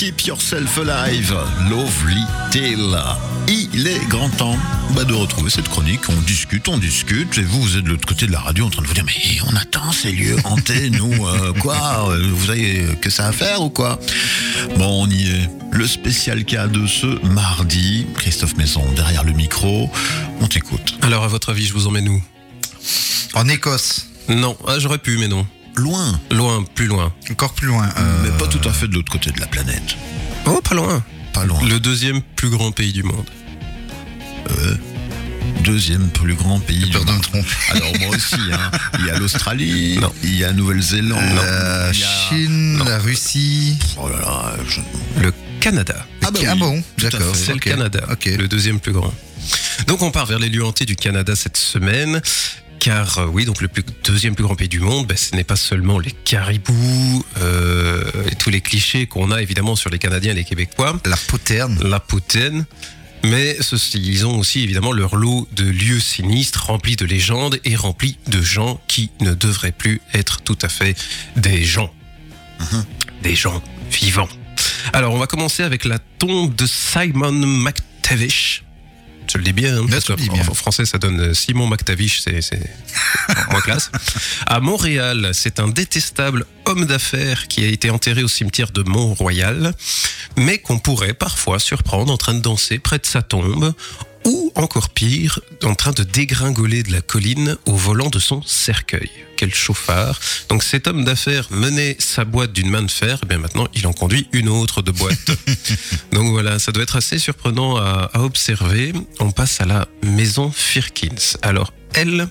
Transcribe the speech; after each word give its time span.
Keep 0.00 0.22
Yourself 0.28 0.78
Alive, 0.78 1.36
Lovely 1.68 2.22
Tale. 2.50 3.04
Il 3.48 3.86
est 3.86 4.02
grand 4.08 4.30
temps 4.30 4.56
bah, 4.96 5.04
de 5.04 5.12
retrouver 5.12 5.50
cette 5.50 5.68
chronique. 5.68 6.08
On 6.08 6.18
discute, 6.22 6.68
on 6.68 6.78
discute, 6.78 7.36
et 7.36 7.42
vous, 7.42 7.60
vous 7.60 7.76
êtes 7.76 7.84
de 7.84 7.90
l'autre 7.90 8.08
côté 8.08 8.26
de 8.26 8.32
la 8.32 8.40
radio 8.40 8.64
en 8.64 8.70
train 8.70 8.80
de 8.80 8.86
vous 8.86 8.94
dire, 8.94 9.04
mais 9.04 9.42
on 9.46 9.54
attend 9.56 9.92
ces 9.92 10.10
lieux 10.12 10.38
hantés, 10.44 10.88
nous, 10.98 11.26
euh, 11.26 11.52
quoi? 11.52 12.08
Euh, 12.12 12.30
Vous 12.32 12.48
avez 12.48 12.86
que 13.02 13.10
ça 13.10 13.26
à 13.26 13.32
faire 13.32 13.60
ou 13.60 13.68
quoi? 13.68 14.00
Bon, 14.78 15.04
on 15.04 15.10
y 15.10 15.32
est. 15.32 15.50
Le 15.70 15.86
spécial 15.86 16.46
cas 16.46 16.66
de 16.66 16.86
ce 16.86 17.22
mardi. 17.26 18.06
Christophe 18.14 18.56
Maison 18.56 18.82
derrière 18.96 19.22
le 19.22 19.32
micro. 19.32 19.90
On 20.40 20.46
t'écoute. 20.46 20.94
Alors, 21.02 21.24
à 21.24 21.28
votre 21.28 21.50
avis, 21.50 21.66
je 21.66 21.74
vous 21.74 21.88
emmène 21.88 22.08
où? 22.08 22.22
En 23.34 23.46
Écosse. 23.48 24.06
Non, 24.30 24.56
ah, 24.66 24.78
j'aurais 24.78 24.96
pu, 24.96 25.18
mais 25.18 25.28
non. 25.28 25.46
Loin, 25.76 26.20
Loin, 26.30 26.64
plus 26.74 26.86
loin. 26.86 27.12
Encore 27.30 27.52
plus 27.54 27.68
loin. 27.68 27.88
euh, 27.96 28.22
mais 28.22 28.30
pas 28.38 28.46
tout 28.46 28.60
à 28.68 28.72
fait 28.72 28.88
de 28.88 28.94
l'autre 28.94 29.10
côté 29.10 29.30
de 29.30 29.40
la 29.40 29.46
planète. 29.46 29.96
Oh, 30.46 30.60
pas 30.62 30.74
loin. 30.74 31.02
Pas 31.32 31.44
loin. 31.46 31.60
Le 31.68 31.78
deuxième 31.80 32.20
plus 32.36 32.50
grand 32.50 32.72
pays 32.72 32.92
du 32.92 33.02
monde. 33.02 33.26
Deuxième 35.64 36.08
plus 36.08 36.34
grand 36.34 36.58
pays 36.58 36.78
du 36.88 36.96
monde. 36.96 37.10
Alors 37.70 37.92
moi 38.00 38.16
aussi, 38.16 38.34
hein. 38.52 38.70
il 38.98 39.06
y 39.06 39.10
a 39.10 39.18
l'Australie, 39.18 39.98
il 40.22 40.36
y 40.36 40.44
a 40.44 40.52
Nouvelle-Zélande, 40.52 41.20
La 41.36 41.92
Chine, 41.92 42.82
la 42.84 42.98
Russie. 42.98 43.78
Oh 43.98 44.08
là 44.08 44.18
là, 44.20 44.54
je- 44.66 44.80
Le 45.22 45.32
Canada. 45.60 46.06
Ah 46.24 46.30
bah 46.30 46.40
ah 46.46 46.52
oui, 46.54 46.58
bon, 46.58 46.82
d'accord. 46.98 47.34
C'est 47.36 47.52
le 47.52 47.58
Canada, 47.60 48.00
Ok. 48.10 48.24
le 48.26 48.48
deuxième 48.48 48.80
plus 48.80 48.92
grand. 48.92 49.12
Donc 49.86 50.02
on 50.02 50.10
part 50.10 50.26
vers 50.26 50.38
les 50.38 50.48
lieux 50.48 50.64
hantés 50.64 50.86
du 50.86 50.96
Canada 50.96 51.36
cette 51.36 51.56
semaine. 51.58 52.20
Car 52.80 53.18
euh, 53.18 53.26
oui, 53.26 53.44
donc 53.44 53.60
le 53.60 53.68
plus- 53.68 53.84
deuxième 54.04 54.34
plus 54.34 54.42
grand 54.44 54.54
pays 54.56 54.68
du 54.68 54.80
monde, 54.80 55.06
ben, 55.06 55.16
ce 55.16 55.36
n'est 55.36 55.44
pas 55.44 55.56
seulement 55.56 55.98
les 55.98 56.12
caribous 56.12 57.24
euh, 57.38 58.02
et 58.30 58.34
tous 58.36 58.48
les 58.50 58.60
clichés 58.62 59.06
qu'on 59.06 59.30
a 59.30 59.42
évidemment 59.42 59.76
sur 59.76 59.90
les 59.90 59.98
Canadiens 59.98 60.32
et 60.32 60.36
les 60.36 60.44
Québécois, 60.44 60.98
La 61.04 61.16
poterne. 61.16 61.78
la 61.86 62.00
poutaine, 62.00 62.64
mais 63.22 63.56
ils 63.94 64.26
ont 64.26 64.38
aussi 64.38 64.62
évidemment 64.62 64.92
leur 64.92 65.14
lot 65.16 65.46
de 65.52 65.64
lieux 65.64 66.00
sinistres 66.00 66.64
remplis 66.66 66.96
de 66.96 67.04
légendes 67.04 67.58
et 67.66 67.76
remplis 67.76 68.16
de 68.28 68.40
gens 68.40 68.80
qui 68.88 69.10
ne 69.20 69.34
devraient 69.34 69.72
plus 69.72 70.00
être 70.14 70.40
tout 70.40 70.58
à 70.62 70.70
fait 70.70 70.96
des 71.36 71.62
gens. 71.64 71.92
Des 73.22 73.36
gens 73.36 73.62
vivants. 73.90 74.28
Alors 74.94 75.12
on 75.14 75.18
va 75.18 75.26
commencer 75.26 75.62
avec 75.62 75.84
la 75.84 75.98
tombe 75.98 76.54
de 76.54 76.64
Simon 76.66 77.32
McTavish. 77.32 78.64
Je 79.32 79.38
le 79.38 79.44
dis 79.44 79.52
bien, 79.52 79.76
hein, 79.76 79.86
parce 79.88 80.04
que 80.04 80.12
dis 80.14 80.28
bien. 80.28 80.46
en 80.48 80.54
français 80.54 80.84
ça 80.84 80.98
donne 80.98 81.20
euh, 81.20 81.34
Simon 81.34 81.68
McTavish, 81.68 82.20
c'est 82.20 82.40
moins 83.50 83.60
classe. 83.60 83.92
À 84.46 84.58
Montréal, 84.60 85.30
c'est 85.34 85.60
un 85.60 85.68
détestable 85.68 86.46
homme 86.64 86.84
d'affaires 86.86 87.46
qui 87.46 87.64
a 87.64 87.68
été 87.68 87.90
enterré 87.90 88.24
au 88.24 88.28
cimetière 88.28 88.72
de 88.72 88.82
Mont-Royal, 88.82 89.72
mais 90.36 90.58
qu'on 90.58 90.78
pourrait 90.78 91.14
parfois 91.14 91.60
surprendre 91.60 92.12
en 92.12 92.16
train 92.16 92.34
de 92.34 92.40
danser 92.40 92.78
près 92.78 92.98
de 92.98 93.06
sa 93.06 93.22
tombe, 93.22 93.72
ou 94.24 94.52
encore 94.54 94.90
pire, 94.90 95.40
en 95.64 95.74
train 95.74 95.92
de 95.92 96.02
dégringoler 96.02 96.82
de 96.82 96.92
la 96.92 97.00
colline 97.00 97.56
au 97.66 97.74
volant 97.74 98.10
de 98.10 98.18
son 98.18 98.42
cercueil. 98.42 99.10
Quel 99.36 99.54
chauffard. 99.54 100.20
Donc 100.48 100.62
cet 100.62 100.86
homme 100.86 101.04
d'affaires 101.04 101.46
menait 101.50 101.96
sa 101.98 102.24
boîte 102.24 102.52
d'une 102.52 102.68
main 102.68 102.82
de 102.82 102.90
fer, 102.90 103.20
et 103.22 103.26
bien 103.26 103.38
maintenant 103.38 103.66
il 103.74 103.86
en 103.86 103.92
conduit 103.92 104.28
une 104.32 104.48
autre 104.48 104.82
de 104.82 104.90
boîte. 104.90 105.30
Donc 106.12 106.30
voilà, 106.30 106.58
ça 106.58 106.72
doit 106.72 106.82
être 106.82 106.96
assez 106.96 107.18
surprenant 107.18 107.76
à, 107.76 108.10
à 108.12 108.20
observer. 108.20 108.92
On 109.18 109.30
passe 109.30 109.60
à 109.60 109.64
la 109.64 109.88
maison 110.02 110.50
Firkins. 110.50 111.38
Alors 111.42 111.72
elle, 111.94 112.28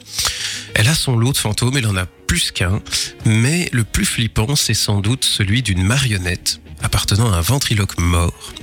elle 0.76 0.88
a 0.88 0.94
son 0.94 1.18
lot 1.18 1.31
de 1.31 1.38
fantômes, 1.38 1.78
elle 1.78 1.88
en 1.88 1.98
a 1.98 2.06
plus 2.06 2.52
qu'un, 2.52 2.81
mais 3.26 3.70
le 3.72 3.84
plus 3.84 4.06
flippant, 4.06 4.56
c'est 4.56 4.76
sans 4.76 5.02
doute 5.02 5.26
celui 5.26 5.64
d'une 5.64 5.84
marionnette 5.84 6.59
appartenant 6.81 7.31
à 7.31 7.38
un 7.38 7.42
ventriloque 7.42 7.98
mort 7.98 8.53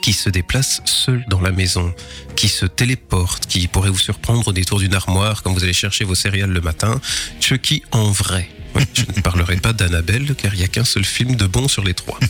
qui 0.00 0.12
se 0.12 0.30
déplace 0.30 0.80
seul 0.84 1.24
dans 1.28 1.40
la 1.40 1.50
maison, 1.50 1.92
qui 2.36 2.48
se 2.48 2.66
téléporte, 2.66 3.46
qui 3.46 3.66
pourrait 3.68 3.90
vous 3.90 3.98
surprendre 3.98 4.48
au 4.48 4.52
détour 4.52 4.78
d'une 4.78 4.94
armoire 4.94 5.42
quand 5.42 5.52
vous 5.52 5.62
allez 5.64 5.72
chercher 5.72 6.04
vos 6.04 6.14
céréales 6.14 6.50
le 6.50 6.60
matin. 6.60 7.00
Chucky 7.40 7.82
en 7.92 8.10
vrai. 8.10 8.48
Je 8.94 9.02
ne 9.16 9.20
parlerai 9.22 9.56
pas 9.56 9.72
d'Annabelle 9.72 10.34
car 10.36 10.54
il 10.54 10.58
n'y 10.58 10.64
a 10.64 10.68
qu'un 10.68 10.84
seul 10.84 11.04
film 11.04 11.36
de 11.36 11.46
bon 11.46 11.68
sur 11.68 11.84
les 11.84 11.94
trois. 11.94 12.18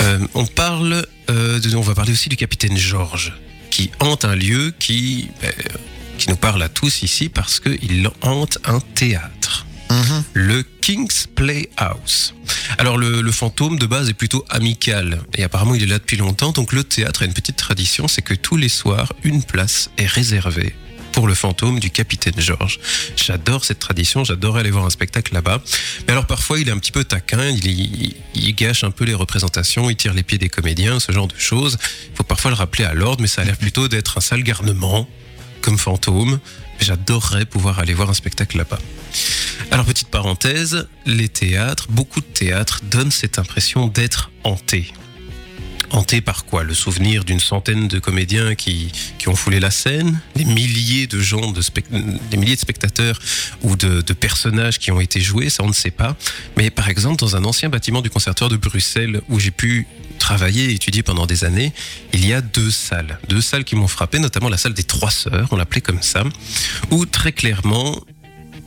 Euh, 0.00 0.20
on 0.34 0.46
parle, 0.46 1.04
euh, 1.28 1.58
de- 1.58 1.74
on 1.74 1.80
va 1.80 1.92
parler 1.92 2.12
aussi 2.12 2.28
du 2.28 2.36
capitaine 2.36 2.76
George, 2.76 3.32
qui 3.68 3.90
hante 3.98 4.24
un 4.24 4.36
lieu 4.36 4.72
qui, 4.78 5.28
ben, 5.42 5.52
qui 6.18 6.28
nous 6.30 6.36
parle 6.36 6.62
à 6.62 6.68
tous 6.68 7.02
ici 7.02 7.28
parce 7.28 7.58
qu'il 7.58 8.08
hante 8.22 8.58
un 8.64 8.78
théâtre 8.94 9.66
Mhm. 9.90 10.22
le 10.34 10.62
King's 10.82 11.26
Playhouse. 11.34 12.32
Alors 12.78 12.96
le, 12.96 13.30
fantôme 13.32 13.78
de 13.78 13.86
base 13.86 14.08
est 14.08 14.14
plutôt 14.14 14.44
amical 14.48 15.20
et 15.34 15.42
apparemment 15.42 15.74
il 15.74 15.82
est 15.82 15.86
là 15.86 15.98
depuis 15.98 16.16
longtemps 16.16 16.52
donc 16.52 16.72
le 16.72 16.84
théâtre 16.84 17.22
a 17.22 17.24
une 17.24 17.32
petite 17.34 17.56
tradition 17.56 18.06
c'est 18.08 18.22
que 18.22 18.34
tous 18.34 18.56
les 18.56 18.68
soirs 18.68 19.12
une 19.24 19.42
place 19.42 19.90
est 19.98 20.06
réservée 20.06 20.74
pour 21.12 21.26
le 21.26 21.34
fantôme 21.34 21.80
du 21.80 21.90
capitaine 21.90 22.38
George. 22.38 22.78
J'adore 23.16 23.64
cette 23.64 23.80
tradition, 23.80 24.22
j'adore 24.24 24.56
aller 24.56 24.70
voir 24.70 24.84
un 24.84 24.90
spectacle 24.90 25.34
là-bas. 25.34 25.60
Mais 26.06 26.12
alors 26.12 26.26
parfois 26.26 26.60
il 26.60 26.68
est 26.68 26.70
un 26.70 26.78
petit 26.78 26.92
peu 26.92 27.02
taquin, 27.02 27.48
il, 27.48 27.66
il- 27.66 28.14
il 28.34 28.54
gâche 28.54 28.84
un 28.84 28.92
peu 28.92 29.04
les 29.04 29.14
représentations, 29.14 29.90
il 29.90 29.96
tire 29.96 30.14
les 30.14 30.22
pieds 30.22 30.38
des 30.38 30.48
comédiens, 30.50 31.00
ce 31.00 31.10
genre 31.10 31.26
de 31.26 31.34
choses. 31.36 31.76
Il 32.12 32.16
faut 32.16 32.22
parfois 32.24 32.52
le 32.52 32.56
rappeler 32.56 32.84
à 32.84 32.94
l'ordre 32.94 33.20
mais 33.22 33.26
ça 33.26 33.42
a 33.42 33.44
l'air 33.44 33.56
plutôt 33.56 33.88
d'être 33.88 34.18
un 34.18 34.20
sale 34.20 34.44
garnement 34.44 35.08
comme 35.62 35.78
fantôme. 35.78 36.38
J'adorerais 36.78 37.46
pouvoir 37.46 37.80
aller 37.80 37.94
voir 37.94 38.10
un 38.10 38.14
spectacle 38.14 38.56
là-bas. 38.58 38.78
Alors 39.70 39.84
petite 39.84 40.08
parenthèse, 40.08 40.88
les 41.06 41.28
théâtres, 41.28 41.86
beaucoup 41.90 42.20
de 42.20 42.26
théâtres 42.26 42.80
donnent 42.90 43.10
cette 43.10 43.38
impression 43.38 43.86
d'être 43.86 44.30
hantés. 44.44 44.92
Hantés 45.90 46.20
par 46.20 46.44
quoi? 46.44 46.64
Le 46.64 46.74
souvenir 46.74 47.24
d'une 47.24 47.40
centaine 47.40 47.88
de 47.88 47.98
comédiens 47.98 48.54
qui, 48.54 48.92
qui 49.18 49.28
ont 49.28 49.34
foulé 49.34 49.58
la 49.58 49.70
scène, 49.70 50.20
des 50.36 50.44
milliers 50.44 51.06
de 51.06 51.18
gens, 51.18 51.52
des 52.30 52.36
milliers 52.36 52.56
de 52.56 52.60
spectateurs 52.60 53.18
ou 53.62 53.74
de, 53.74 54.02
de 54.02 54.12
personnages 54.12 54.78
qui 54.78 54.90
ont 54.90 55.00
été 55.00 55.20
joués, 55.20 55.48
ça 55.48 55.62
on 55.62 55.68
ne 55.68 55.72
sait 55.72 55.90
pas. 55.90 56.16
Mais 56.56 56.70
par 56.70 56.88
exemple, 56.88 57.16
dans 57.16 57.36
un 57.36 57.44
ancien 57.44 57.70
bâtiment 57.70 58.02
du 58.02 58.10
conservatoire 58.10 58.50
de 58.50 58.56
Bruxelles 58.56 59.22
où 59.28 59.38
j'ai 59.38 59.50
pu 59.50 59.86
travailler 60.18 60.70
et 60.70 60.74
étudier 60.74 61.02
pendant 61.02 61.24
des 61.26 61.44
années, 61.44 61.72
il 62.12 62.26
y 62.26 62.34
a 62.34 62.42
deux 62.42 62.70
salles. 62.70 63.18
Deux 63.28 63.40
salles 63.40 63.64
qui 63.64 63.76
m'ont 63.76 63.88
frappé, 63.88 64.18
notamment 64.18 64.48
la 64.48 64.58
salle 64.58 64.74
des 64.74 64.82
Trois 64.82 65.10
Sœurs, 65.10 65.48
on 65.52 65.56
l'appelait 65.56 65.80
comme 65.80 66.02
ça, 66.02 66.24
où 66.90 67.06
très 67.06 67.32
clairement, 67.32 67.98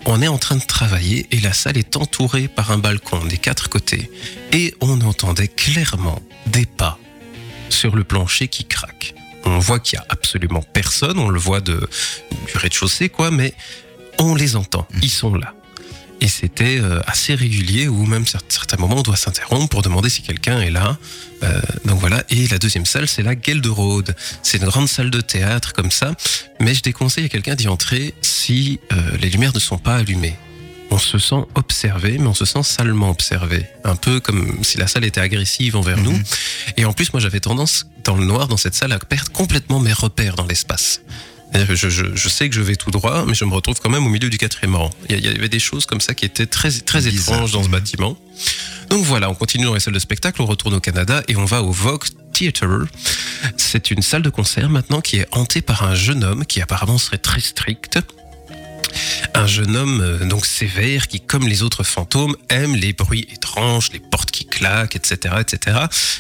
on 0.06 0.22
est 0.22 0.28
en 0.28 0.38
train 0.38 0.56
de 0.56 0.64
travailler 0.64 1.28
et 1.32 1.40
la 1.40 1.54
salle 1.54 1.78
est 1.78 1.96
entourée 1.96 2.48
par 2.48 2.72
un 2.72 2.78
balcon 2.78 3.24
des 3.26 3.38
quatre 3.38 3.70
côtés. 3.70 4.10
Et 4.52 4.74
on 4.82 5.02
entendait 5.02 5.48
clairement 5.48 6.22
des 6.48 6.66
pas 6.66 7.00
sur 7.70 7.96
le 7.96 8.04
plancher 8.04 8.48
qui 8.48 8.66
craque. 8.66 9.14
On 9.46 9.60
voit 9.60 9.80
qu'il 9.80 9.98
y 9.98 10.00
a 10.00 10.06
absolument 10.10 10.62
personne, 10.62 11.18
on 11.18 11.30
le 11.30 11.40
voit 11.40 11.62
de, 11.62 11.90
du 12.48 12.58
rez-de-chaussée, 12.58 13.10
quoi, 13.10 13.32
mais 13.32 13.54
on 14.20 14.36
les 14.36 14.56
entend, 14.56 14.88
ils 15.02 15.10
sont 15.10 15.36
là. 15.36 15.56
Et 16.22 16.28
c'était 16.28 16.80
euh, 16.80 17.02
assez 17.08 17.34
régulier, 17.34 17.88
où 17.88 18.06
même 18.06 18.26
à 18.36 18.38
certains 18.48 18.78
moments 18.78 18.98
on 18.98 19.02
doit 19.02 19.16
s'interrompre 19.16 19.70
pour 19.70 19.82
demander 19.82 20.08
si 20.08 20.22
quelqu'un 20.22 20.62
est 20.62 20.70
là. 20.70 20.98
Euh, 21.44 21.60
donc 21.86 22.00
voilà. 22.00 22.24
Et 22.30 22.48
la 22.48 22.60
deuxième 22.60 22.86
salle, 22.86 23.08
c'est 23.08 23.24
la 23.24 23.34
Gelderode. 23.34 24.16
C'est 24.44 24.60
une 24.60 24.66
grande 24.66 24.88
salle 24.88 25.10
de 25.10 25.20
théâtre 25.20 25.74
comme 25.74 25.90
ça, 25.90 26.14
mais 26.60 26.76
je 26.76 26.84
déconseille 26.84 27.26
à 27.26 27.30
quelqu'un 27.30 27.56
d'y 27.56 27.68
entrer 27.68 28.14
si 28.22 28.80
euh, 28.94 29.18
les 29.20 29.32
lumières 29.32 29.54
ne 29.54 29.60
sont 29.60 29.80
pas 29.80 29.96
allumées. 29.96 30.36
On 30.92 31.00
se 31.00 31.18
sent 31.18 31.44
observé, 31.56 32.18
mais 32.20 32.28
on 32.28 32.34
se 32.36 32.46
sent 32.46 32.64
salement 32.64 33.10
observé. 33.10 33.66
Un 33.84 33.96
peu 33.96 34.20
comme 34.20 34.62
si 34.62 34.78
la 34.78 34.88
salle 34.88 35.06
était 35.06 35.22
agressive 35.22 35.76
envers 35.76 35.98
nous. 35.98 36.20
Et 36.78 36.86
en 36.86 36.94
plus, 36.94 37.14
moi, 37.14 37.22
j'avais 37.22 37.40
tendance, 37.40 37.88
dans 38.04 38.16
le 38.16 38.26
noir, 38.26 38.48
dans 38.48 38.58
cette 38.58 38.76
salle, 38.76 38.92
à 38.92 39.00
perdre 39.00 39.32
complètement 39.32 39.80
mes 39.80 39.94
repères 39.94 40.36
dans 40.36 40.46
l'espace. 40.46 41.02
Je, 41.54 41.90
je- 41.90 42.16
je 42.16 42.30
sais 42.30 42.50
que 42.50 42.56
je 42.56 42.62
vais 42.62 42.76
tout 42.76 42.92
droit, 42.92 43.26
mais 43.26 43.34
je 43.34 43.44
me 43.46 43.54
retrouve 43.54 43.80
quand 43.82 43.90
même 43.90 44.06
au 44.06 44.10
milieu 44.10 44.30
du 44.30 44.38
quatrième 44.38 44.76
rang. 44.76 44.90
Il 45.10 45.20
y, 45.20 45.28
avait 45.28 45.50
des 45.50 45.60
choses 45.60 45.86
comme 45.86 46.02
ça 46.02 46.14
qui 46.14 46.26
étaient 46.26 46.46
très, 46.46 46.72
très 46.72 47.02
Bizarre. 47.02 47.36
étranges 47.36 47.52
dans 47.52 47.64
ce 47.64 47.70
bâtiment. 47.70 48.18
Donc 48.90 49.04
voilà, 49.06 49.30
on 49.30 49.36
continue 49.36 49.66
dans 49.66 49.74
les 49.74 49.80
salles 49.80 49.94
de 49.94 50.00
spectacle, 50.00 50.42
on 50.42 50.46
retourne 50.46 50.74
au 50.74 50.80
Canada 50.80 51.24
et 51.28 51.36
on 51.36 51.46
va 51.46 51.62
au 51.62 51.72
Vogue 51.72 52.04
Theatre. 52.34 52.88
C'est 53.58 53.92
une 53.92 54.02
salle 54.02 54.22
de 54.22 54.30
concert 54.30 54.70
maintenant 54.70 55.02
qui 55.02 55.18
est 55.18 55.28
hantée 55.32 55.62
par 55.62 55.84
un 55.84 55.94
jeune 55.96 56.24
homme 56.24 56.46
qui 56.46 56.62
apparemment 56.62 56.98
serait 56.98 57.18
très 57.18 57.42
strict. 57.42 58.00
Un 59.34 59.48
jeune 59.48 59.76
homme 59.78 60.02
euh, 60.02 60.26
donc 60.26 60.46
sévère 60.46 61.08
qui, 61.08 61.22
comme 61.22 61.48
les 61.48 61.64
autres 61.64 61.84
fantômes, 61.84 62.36
aime 62.50 62.76
les 62.76 62.92
bruits 62.92 63.26
étranges, 63.32 63.90
les 63.94 64.00
portes 64.00 64.32
qui 64.32 64.46
claquent, 64.46 64.98
etc., 64.98 65.36
etc., 65.40 65.78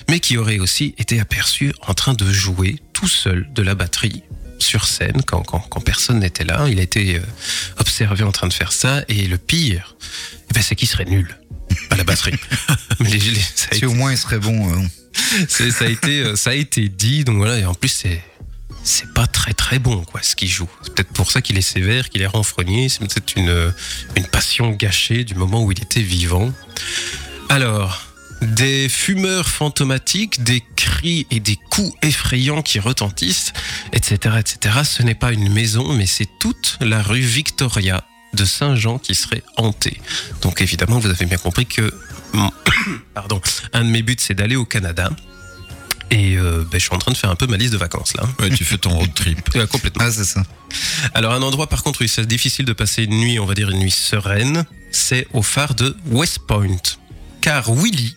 mais 0.09 0.21
qui 0.21 0.37
aurait 0.37 0.59
aussi 0.59 0.95
été 0.97 1.19
aperçu 1.19 1.73
en 1.85 1.93
train 1.93 2.13
de 2.13 2.31
jouer 2.31 2.77
tout 2.93 3.09
seul 3.09 3.49
de 3.53 3.61
la 3.61 3.75
batterie 3.75 4.23
sur 4.61 4.85
scène 4.85 5.21
quand, 5.25 5.41
quand, 5.43 5.59
quand 5.59 5.81
personne 5.81 6.19
n'était 6.19 6.43
là. 6.43 6.67
Il 6.69 6.79
a 6.79 6.83
été 6.83 7.17
euh, 7.17 7.21
observé 7.79 8.23
en 8.23 8.31
train 8.31 8.47
de 8.47 8.53
faire 8.53 8.71
ça 8.71 9.03
et 9.07 9.27
le 9.27 9.37
pire, 9.37 9.95
eh 10.49 10.53
ben, 10.53 10.61
c'est 10.63 10.75
qu'il 10.75 10.87
serait 10.87 11.05
nul 11.05 11.37
à 11.89 11.95
la 11.95 12.03
batterie. 12.03 12.33
Mais 12.99 13.09
les- 13.09 13.19
les- 13.19 13.39
ça 13.39 13.67
a 13.71 13.73
Si 13.73 13.77
été- 13.77 13.85
au 13.85 13.93
moins 13.93 14.11
il 14.11 14.17
serait 14.17 14.39
bon. 14.39 14.71
euh, 14.73 15.45
ça 15.47 15.85
a 15.85 15.87
été 15.87 16.21
euh, 16.21 16.35
ça 16.35 16.51
a 16.51 16.53
été 16.53 16.87
dit 16.89 17.23
donc 17.23 17.37
voilà 17.37 17.57
et 17.57 17.65
en 17.65 17.73
plus 17.73 17.89
c'est 17.89 18.21
c'est 18.83 19.13
pas 19.13 19.27
très 19.27 19.53
très 19.53 19.77
bon 19.77 20.03
quoi 20.03 20.21
ce 20.23 20.35
qu'il 20.35 20.47
joue 20.49 20.69
c'est 20.81 20.93
peut-être 20.95 21.11
pour 21.13 21.29
ça 21.31 21.41
qu'il 21.41 21.57
est 21.57 21.61
sévère 21.61 22.09
qu'il 22.09 22.21
est 22.21 22.27
renfrogné 22.27 22.89
c'est 22.89 22.99
peut-être 22.99 23.33
une 23.35 23.73
une 24.15 24.25
passion 24.25 24.71
gâchée 24.71 25.23
du 25.23 25.35
moment 25.35 25.63
où 25.63 25.71
il 25.71 25.81
était 25.81 26.01
vivant 26.01 26.51
alors 27.49 28.07
Des 28.41 28.89
fumeurs 28.89 29.47
fantomatiques, 29.47 30.43
des 30.43 30.63
cris 30.75 31.27
et 31.29 31.39
des 31.39 31.57
coups 31.69 31.93
effrayants 32.01 32.61
qui 32.61 32.79
retentissent, 32.79 33.53
etc., 33.93 34.37
etc. 34.39 34.79
Ce 34.83 35.03
n'est 35.03 35.15
pas 35.15 35.31
une 35.31 35.51
maison, 35.51 35.93
mais 35.93 36.07
c'est 36.07 36.27
toute 36.39 36.77
la 36.81 37.01
rue 37.03 37.19
Victoria 37.19 38.03
de 38.33 38.45
Saint-Jean 38.45 38.97
qui 38.97 39.15
serait 39.15 39.43
hantée. 39.57 39.99
Donc 40.41 40.61
évidemment, 40.61 40.99
vous 40.99 41.09
avez 41.09 41.25
bien 41.25 41.37
compris 41.37 41.65
que, 41.65 41.93
pardon, 43.13 43.41
un 43.73 43.83
de 43.83 43.89
mes 43.89 44.01
buts, 44.01 44.15
c'est 44.19 44.33
d'aller 44.33 44.55
au 44.55 44.65
Canada. 44.65 45.09
Et 46.09 46.35
euh, 46.37 46.65
ben, 46.69 46.77
je 46.77 46.85
suis 46.85 46.93
en 46.93 46.97
train 46.97 47.13
de 47.13 47.17
faire 47.17 47.29
un 47.29 47.35
peu 47.35 47.47
ma 47.47 47.55
liste 47.55 47.71
de 47.71 47.77
vacances 47.77 48.15
là. 48.17 48.23
Ouais, 48.39 48.49
tu 48.49 48.65
fais 48.65 48.77
ton 48.77 48.89
road 48.89 49.13
trip. 49.15 49.39
Ouais, 49.55 49.65
complètement. 49.67 50.03
Ah, 50.05 50.11
c'est 50.11 50.25
ça. 50.25 50.43
Alors 51.13 51.31
un 51.33 51.41
endroit 51.41 51.67
par 51.67 51.83
contre 51.83 52.03
où 52.03 52.07
c'est 52.07 52.25
difficile 52.25 52.65
de 52.65 52.73
passer 52.73 53.03
une 53.03 53.17
nuit, 53.17 53.39
on 53.39 53.45
va 53.45 53.53
dire 53.53 53.69
une 53.69 53.79
nuit 53.79 53.91
sereine, 53.91 54.65
c'est 54.91 55.27
au 55.33 55.41
phare 55.41 55.73
de 55.73 55.95
West 56.07 56.39
Point. 56.47 56.81
Car 57.39 57.71
Willy, 57.73 58.15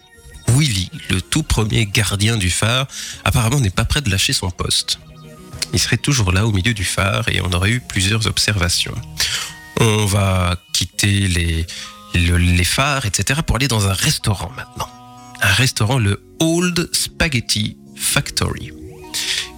Willy, 0.54 0.90
le 1.10 1.20
tout 1.20 1.42
premier 1.42 1.86
gardien 1.86 2.36
du 2.36 2.50
phare, 2.50 2.86
apparemment 3.24 3.60
n'est 3.60 3.70
pas 3.70 3.84
prêt 3.84 4.00
de 4.00 4.10
lâcher 4.10 4.32
son 4.32 4.50
poste. 4.50 4.98
Il 5.72 5.78
serait 5.78 5.96
toujours 5.96 6.32
là 6.32 6.46
au 6.46 6.52
milieu 6.52 6.74
du 6.74 6.84
phare 6.84 7.28
et 7.28 7.40
on 7.40 7.52
aurait 7.52 7.70
eu 7.70 7.80
plusieurs 7.80 8.26
observations. 8.26 8.94
On 9.80 10.04
va 10.06 10.56
quitter 10.72 11.26
les, 11.28 11.66
le- 12.14 12.36
les 12.38 12.64
phares, 12.64 13.06
etc. 13.06 13.40
pour 13.46 13.56
aller 13.56 13.68
dans 13.68 13.88
un 13.88 13.92
restaurant 13.92 14.50
maintenant. 14.56 14.88
Un 15.42 15.52
restaurant, 15.52 15.98
le 15.98 16.22
Old 16.40 16.88
Spaghetti 16.92 17.76
Factory, 17.96 18.70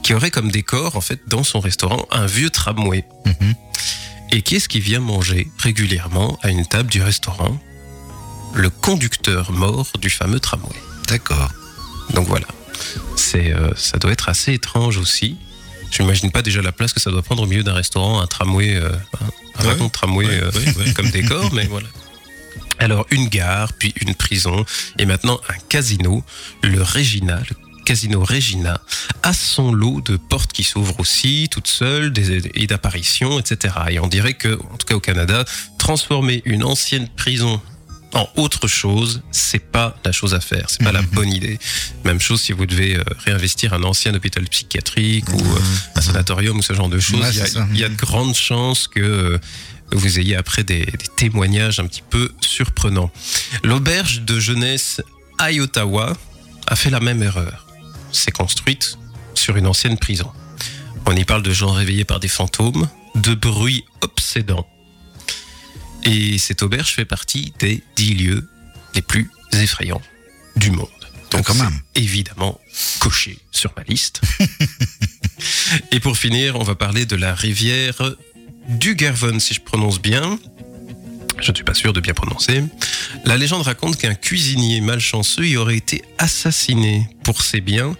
qui 0.02 0.14
aurait 0.14 0.30
comme 0.30 0.50
décor, 0.50 0.96
en 0.96 1.00
fait, 1.00 1.20
dans 1.28 1.44
son 1.44 1.60
restaurant, 1.60 2.06
un 2.10 2.26
vieux 2.26 2.50
tramway. 2.50 3.04
Mhm. 3.26 3.54
Et 4.32 4.42
qui 4.42 4.56
est-ce 4.56 4.68
qui 4.68 4.80
vient 4.80 5.00
manger 5.00 5.48
régulièrement 5.58 6.38
à 6.42 6.48
une 6.50 6.66
table 6.66 6.88
du 6.90 7.02
restaurant? 7.02 7.58
Le 8.56 8.70
conducteur 8.70 9.52
mort 9.52 9.86
du 10.00 10.10
fameux 10.10 10.40
tramway. 10.40 10.74
D'accord. 11.08 11.50
Donc 12.14 12.26
voilà. 12.26 12.46
C'est, 13.16 13.52
euh, 13.52 13.70
ça 13.76 13.98
doit 13.98 14.12
être 14.12 14.28
assez 14.28 14.54
étrange 14.54 14.96
aussi. 14.96 15.36
Je 15.90 16.02
n'imagine 16.02 16.30
pas 16.30 16.42
déjà 16.42 16.62
la 16.62 16.72
place 16.72 16.92
que 16.92 17.00
ça 17.00 17.10
doit 17.10 17.22
prendre 17.22 17.42
au 17.42 17.46
milieu 17.46 17.62
d'un 17.62 17.74
restaurant, 17.74 18.20
un 18.20 18.26
tramway, 18.26 18.74
euh, 18.76 18.90
un, 19.20 19.24
un 19.24 19.64
Ouais. 19.64 19.70
wagon 19.70 19.86
de 19.86 19.90
tramway 19.92 20.26
Ouais, 20.26 20.40
euh, 20.42 20.50
ouais. 20.78 20.92
comme 20.96 21.10
décor, 21.10 21.52
mais 21.54 21.66
voilà. 21.66 21.86
Alors 22.78 23.06
une 23.10 23.28
gare, 23.28 23.72
puis 23.72 23.94
une 24.00 24.14
prison, 24.14 24.64
et 24.98 25.06
maintenant 25.06 25.40
un 25.48 25.58
casino, 25.68 26.22
le 26.62 26.82
Regina, 26.82 27.38
le 27.48 27.56
casino 27.84 28.22
Regina, 28.22 28.80
a 29.22 29.32
son 29.32 29.72
lot 29.72 30.02
de 30.02 30.16
portes 30.18 30.52
qui 30.52 30.62
s'ouvrent 30.64 30.98
aussi, 31.00 31.48
toutes 31.50 31.68
seules, 31.68 32.12
des, 32.12 32.50
et 32.54 32.66
d'apparitions, 32.66 33.38
etc. 33.38 33.74
Et 33.90 33.98
on 34.00 34.08
dirait 34.08 34.34
que, 34.34 34.58
en 34.72 34.76
tout 34.76 34.86
cas 34.86 34.94
au 34.94 35.00
Canada, 35.00 35.44
transformer 35.78 36.42
une 36.44 36.64
ancienne 36.64 37.08
prison 37.16 37.62
en 38.16 38.28
autre 38.36 38.66
chose, 38.66 39.22
c'est 39.30 39.58
pas 39.58 39.94
la 40.04 40.10
chose 40.10 40.34
à 40.34 40.40
faire, 40.40 40.66
c'est 40.68 40.82
pas 40.82 40.92
la 40.92 41.02
bonne 41.02 41.30
idée. 41.32 41.58
Même 42.04 42.20
chose 42.20 42.40
si 42.40 42.52
vous 42.52 42.64
devez 42.64 42.96
euh, 42.96 43.04
réinvestir 43.24 43.74
un 43.74 43.82
ancien 43.82 44.14
hôpital 44.14 44.44
psychiatrique 44.44 45.28
ou 45.28 45.38
euh, 45.38 45.60
un 45.94 46.00
sanatorium 46.00 46.58
ou 46.58 46.62
ce 46.62 46.72
genre 46.72 46.88
de 46.88 46.98
choses. 46.98 47.20
Ouais, 47.20 47.30
il, 47.72 47.78
y 47.78 47.84
a, 47.84 47.86
y 47.86 47.90
de 47.90 47.96
grandes 47.96 48.34
chances 48.34 48.88
que 48.88 49.00
euh, 49.00 49.38
vous 49.92 50.18
ayez 50.18 50.34
après 50.34 50.64
des, 50.64 50.86
des 50.86 51.08
témoignages 51.16 51.78
un 51.78 51.86
petit 51.86 52.02
peu 52.08 52.32
surprenants. 52.40 53.10
L'auberge 53.62 54.22
de 54.22 54.40
jeunesse 54.40 55.02
à 55.38 55.52
Ottawa 55.52 56.16
a 56.66 56.74
fait 56.74 56.90
la 56.90 57.00
même 57.00 57.22
erreur. 57.22 57.66
C'est 58.12 58.32
construite 58.32 58.96
sur 59.34 59.56
une 59.56 59.66
ancienne 59.66 59.98
prison. 59.98 60.30
On 61.04 61.14
y 61.14 61.24
parle 61.24 61.42
de 61.42 61.52
gens 61.52 61.72
réveillés 61.72 62.04
par 62.04 62.18
des 62.18 62.28
fantômes, 62.28 62.88
de 63.14 63.34
bruits 63.34 63.84
obsédants. 64.00 64.66
Et 66.06 66.38
cette 66.38 66.62
auberge 66.62 66.94
fait 66.94 67.04
partie 67.04 67.52
des 67.58 67.82
dix 67.96 68.14
lieux 68.14 68.48
les 68.94 69.02
plus 69.02 69.30
effrayants 69.52 70.00
du 70.56 70.70
monde. 70.70 70.88
Donc 71.30 71.46
quand 71.46 71.54
même. 71.54 71.80
évidemment 71.94 72.60
coché 73.00 73.38
sur 73.50 73.72
ma 73.76 73.82
liste. 73.82 74.20
Et 75.92 76.00
pour 76.00 76.16
finir, 76.16 76.56
on 76.56 76.62
va 76.62 76.74
parler 76.74 77.04
de 77.04 77.16
la 77.16 77.34
rivière 77.34 78.00
du 78.68 78.94
Garvon, 78.94 79.38
si 79.38 79.52
je 79.52 79.60
prononce 79.60 80.00
bien. 80.00 80.38
Je 81.38 81.50
ne 81.50 81.54
suis 81.54 81.64
pas 81.64 81.74
sûr 81.74 81.92
de 81.92 82.00
bien 82.00 82.14
prononcer. 82.14 82.62
La 83.24 83.36
légende 83.36 83.62
raconte 83.62 83.98
qu'un 83.98 84.14
cuisinier 84.14 84.80
malchanceux 84.80 85.46
y 85.46 85.56
aurait 85.56 85.76
été 85.76 86.02
assassiné 86.18 87.08
pour 87.24 87.42
ses 87.42 87.60
biens 87.60 87.94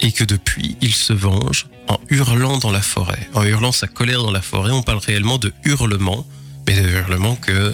et 0.00 0.12
que 0.12 0.24
depuis, 0.24 0.76
il 0.80 0.94
se 0.94 1.12
venge 1.12 1.66
en 1.88 1.98
hurlant 2.10 2.58
dans 2.58 2.70
la 2.70 2.82
forêt. 2.82 3.28
En 3.34 3.42
hurlant 3.42 3.72
sa 3.72 3.88
colère 3.88 4.22
dans 4.22 4.30
la 4.30 4.42
forêt, 4.42 4.70
on 4.70 4.82
parle 4.82 4.98
réellement 4.98 5.38
de 5.38 5.52
hurlement, 5.64 6.26
hurlement 6.74 7.36
que, 7.36 7.52
euh, 7.52 7.72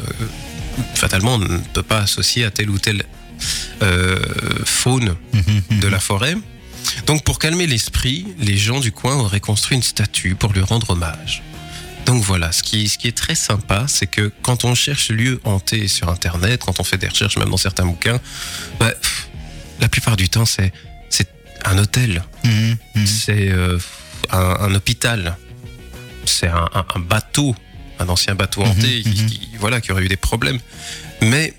fatalement, 0.95 1.35
on 1.35 1.39
ne 1.39 1.59
peut 1.59 1.83
pas 1.83 2.01
associer 2.01 2.45
à 2.45 2.51
telle 2.51 2.71
ou 2.71 2.79
telle 2.79 3.05
euh, 3.83 4.19
faune 4.65 5.17
de 5.71 5.89
la 5.89 5.99
forêt. 6.01 6.37
Donc 7.07 7.25
pour 7.25 7.39
calmer 7.39 7.67
l'esprit, 7.67 8.27
les 8.39 8.57
gens 8.57 8.81
du 8.81 8.93
coin 8.93 9.15
auraient 9.17 9.41
construit 9.41 9.77
une 9.77 9.83
statue 9.83 10.35
pour 10.35 10.53
lui 10.53 10.61
rendre 10.63 10.91
hommage. 10.91 11.43
Donc 12.07 12.23
voilà, 12.23 12.51
ce 12.53 12.63
qui, 12.63 12.89
ce 12.89 12.99
qui 12.99 13.07
est 13.09 13.17
très 13.17 13.37
sympa, 13.37 13.85
c'est 13.89 14.09
que 14.09 14.33
quand 14.43 14.65
on 14.65 14.75
cherche 14.75 15.11
lieu 15.11 15.41
hanté 15.45 15.87
sur 15.89 16.09
Internet, 16.09 16.63
quand 16.65 16.81
on 16.81 16.85
fait 16.85 16.99
des 16.99 17.07
recherches, 17.09 17.37
même 17.39 17.49
dans 17.51 17.57
certains 17.57 17.87
bouquins, 17.87 18.21
bah, 18.81 18.91
pff, 18.91 19.29
la 19.81 19.89
plupart 19.89 20.17
du 20.17 20.29
temps, 20.29 20.45
c'est 20.47 20.73
un 21.65 21.79
hôtel, 21.79 22.25
Mhm, 22.45 22.77
mhm. 22.97 23.07
c'est 23.07 23.49
euh, 23.53 23.79
un, 24.31 24.39
un 24.39 24.75
hôpital, 24.75 25.37
c'est 26.25 26.49
un, 26.49 26.69
un- 26.75 26.85
un 26.97 26.99
bateau, 26.99 27.55
un 28.03 28.09
ancien 28.09 28.35
bateau 28.35 28.63
hanté, 28.63 29.03
Mhm, 29.05 29.13
qui, 29.15 29.23
mhm. 29.23 29.27
qui- 29.31 29.49
voilà, 29.59 29.81
qui 29.81 29.93
aurait 29.93 30.05
eu 30.05 30.09
des 30.09 30.17
problèmes. 30.17 30.59
Mais 31.23 31.55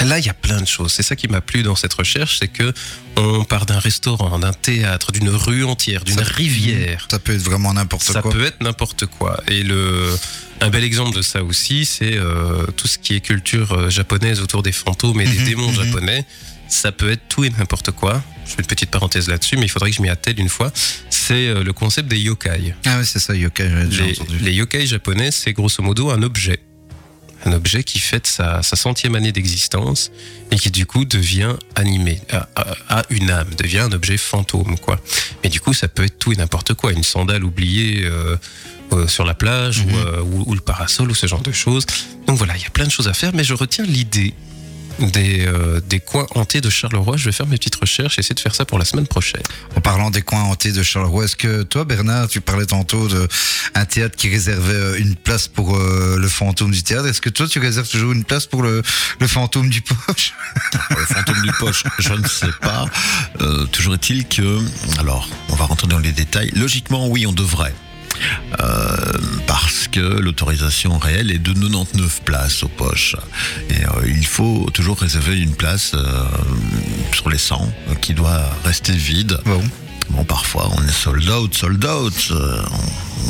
là, 0.00 0.18
il 0.18 0.24
y 0.24 0.28
a 0.30 0.34
plein 0.34 0.60
de 0.60 0.66
choses. 0.66 0.92
C'est 0.92 1.02
ça 1.02 1.16
qui 1.16 1.28
m'a 1.28 1.40
plu 1.40 1.62
dans 1.62 1.76
cette 1.76 1.92
recherche, 1.94 2.38
c'est 2.38 2.48
que 2.48 2.72
on 3.16 3.44
part 3.44 3.66
d'un 3.66 3.78
restaurant, 3.78 4.38
d'un 4.38 4.52
théâtre, 4.52 5.12
d'une 5.12 5.28
rue 5.28 5.64
entière, 5.64 6.04
d'une 6.04 6.16
Ça- 6.18 6.22
rivière. 6.24 7.06
Ça 7.10 7.18
peut 7.18 7.34
être 7.34 7.42
vraiment 7.42 7.72
n'importe 7.74 8.04
Ça 8.04 8.22
quoi. 8.22 8.30
peut 8.30 8.44
être 8.44 8.60
n'importe 8.62 9.06
quoi. 9.06 9.42
Et 9.48 9.62
le, 9.62 10.16
un 10.62 10.70
bel 10.70 10.84
exemple 10.84 11.14
de 11.16 11.22
ça 11.22 11.42
aussi, 11.42 11.84
c'est 11.84 12.14
euh, 12.16 12.66
tout 12.76 12.88
ce 12.88 12.98
qui 12.98 13.14
est 13.16 13.20
culture 13.20 13.72
euh, 13.72 13.90
japonaise 13.90 14.40
autour 14.40 14.62
des 14.62 14.72
fantômes 14.72 15.20
et 15.20 15.26
des 15.26 15.38
Mhm, 15.40 15.44
démons 15.44 15.72
japonais. 15.72 16.24
Ça 16.70 16.92
peut 16.92 17.10
être 17.10 17.22
tout 17.28 17.44
et 17.44 17.50
n'importe 17.50 17.90
quoi. 17.90 18.22
Je 18.46 18.52
fais 18.52 18.60
une 18.62 18.66
petite 18.66 18.90
parenthèse 18.90 19.28
là-dessus, 19.28 19.56
mais 19.56 19.66
il 19.66 19.68
faudrait 19.68 19.90
que 19.90 19.96
je 19.96 20.02
m'y 20.02 20.08
attelle 20.08 20.38
une 20.40 20.48
fois. 20.48 20.72
C'est 21.10 21.48
euh, 21.48 21.62
le 21.64 21.72
concept 21.72 22.08
des 22.08 22.18
yokai. 22.18 22.74
Ah 22.86 22.98
oui, 23.00 23.04
c'est 23.06 23.18
ça, 23.18 23.34
yokai, 23.34 23.68
déjà 23.86 24.04
Les, 24.04 24.12
entendu. 24.20 24.38
les 24.38 24.52
yokai 24.52 24.86
japonais, 24.86 25.30
c'est 25.32 25.52
grosso 25.52 25.82
modo 25.82 26.10
un 26.10 26.22
objet. 26.22 26.60
Un 27.44 27.52
objet 27.52 27.82
qui 27.84 27.98
fête 28.00 28.26
sa, 28.26 28.62
sa 28.62 28.76
centième 28.76 29.14
année 29.14 29.32
d'existence 29.32 30.10
et 30.50 30.56
qui 30.56 30.70
du 30.70 30.84
coup 30.86 31.04
devient 31.06 31.54
animé, 31.74 32.20
a, 32.30 32.48
a- 32.54 32.98
a 33.00 33.02
une 33.10 33.30
âme, 33.30 33.48
devient 33.56 33.78
un 33.78 33.92
objet 33.92 34.18
fantôme 34.18 34.78
quoi. 34.78 35.00
Mais 35.42 35.48
du 35.48 35.58
coup 35.58 35.72
ça 35.72 35.88
peut 35.88 36.04
être 36.04 36.18
tout 36.18 36.32
et 36.32 36.36
n'importe 36.36 36.74
quoi, 36.74 36.92
une 36.92 37.02
sandale 37.02 37.42
oubliée 37.44 38.02
euh, 38.04 38.36
euh, 38.92 39.08
sur 39.08 39.24
la 39.24 39.32
plage 39.34 39.84
Mhm. 39.86 39.92
ou, 39.94 39.96
euh, 39.96 40.20
ou- 40.20 40.44
ou 40.50 40.54
le 40.54 40.60
parasol 40.60 41.10
ou 41.10 41.14
ce 41.14 41.26
genre 41.26 41.40
de 41.42 41.52
choses. 41.52 41.86
Donc 42.26 42.36
voilà, 42.36 42.56
il 42.58 42.62
y 42.62 42.66
a 42.66 42.70
plein 42.70 42.84
de 42.86 42.90
choses 42.92 43.08
à 43.08 43.14
faire, 43.14 43.30
mais 43.34 43.42
je 43.42 43.54
retiens 43.54 43.84
l'idée 43.86 44.34
des, 45.06 45.46
euh, 45.46 45.80
des 45.80 46.00
coins 46.00 46.26
hantés 46.34 46.60
de 46.60 46.70
Charleroi. 46.70 47.16
Je 47.16 47.24
vais 47.24 47.32
faire 47.32 47.46
mes 47.46 47.56
petites 47.56 47.76
recherches 47.76 48.18
et 48.18 48.20
essayer 48.20 48.34
de 48.34 48.40
faire 48.40 48.54
ça 48.54 48.64
pour 48.64 48.78
la 48.78 48.84
semaine 48.84 49.06
prochaine. 49.06 49.42
En 49.76 49.80
parlant 49.80 50.10
des 50.10 50.22
coins 50.22 50.42
hantés 50.42 50.72
de 50.72 50.82
Charleroi, 50.82 51.24
est-ce 51.24 51.36
que 51.36 51.62
toi, 51.62 51.84
Bernard, 51.84 52.28
tu 52.28 52.40
parlais 52.40 52.66
tantôt 52.66 53.08
de 53.08 53.28
un 53.74 53.84
théâtre 53.84 54.16
qui 54.16 54.28
réservait 54.28 54.72
euh, 54.72 54.98
une 54.98 55.16
place 55.16 55.48
pour 55.48 55.76
euh, 55.76 56.16
le 56.18 56.28
fantôme 56.28 56.70
du 56.70 56.82
théâtre? 56.82 57.06
Est-ce 57.06 57.20
que 57.20 57.30
toi, 57.30 57.46
tu 57.48 57.58
réserves 57.58 57.88
toujours 57.88 58.12
une 58.12 58.24
place 58.24 58.46
pour 58.46 58.62
le, 58.62 58.82
le 59.18 59.26
fantôme 59.26 59.70
du 59.70 59.82
poche? 59.82 60.34
Le 60.90 61.04
fantôme 61.06 61.42
du 61.42 61.52
poche, 61.52 61.84
je 61.98 62.12
ne 62.12 62.26
sais 62.26 62.50
pas. 62.60 62.84
Euh, 63.40 63.64
toujours 63.66 63.94
est-il 63.94 64.26
que, 64.26 64.58
alors, 64.98 65.28
on 65.48 65.54
va 65.54 65.64
rentrer 65.64 65.86
dans 65.86 65.98
les 65.98 66.12
détails. 66.12 66.50
Logiquement, 66.54 67.08
oui, 67.08 67.26
on 67.26 67.32
devrait. 67.32 67.74
Euh, 68.60 68.96
parce 69.46 69.88
que 69.88 70.00
l'autorisation 70.00 70.98
réelle 70.98 71.30
est 71.30 71.38
de 71.38 71.52
99 71.52 72.22
places 72.24 72.62
aux 72.62 72.68
poches. 72.68 73.16
Et 73.68 73.84
euh, 73.84 73.88
il 74.06 74.26
faut 74.26 74.68
toujours 74.72 74.98
réserver 74.98 75.38
une 75.38 75.54
place 75.54 75.92
euh, 75.94 76.24
sur 77.12 77.28
les 77.28 77.38
100 77.38 77.60
euh, 77.62 77.94
qui 77.96 78.14
doit 78.14 78.42
rester 78.64 78.92
vide. 78.92 79.38
Bon. 79.44 79.62
Bon, 80.10 80.24
parfois, 80.24 80.68
on 80.76 80.82
est 80.82 80.92
sold 80.92 81.28
out, 81.30 81.54
sold 81.54 81.84
out. 81.84 82.32